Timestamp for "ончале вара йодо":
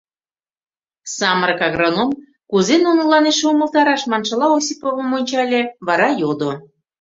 5.17-6.51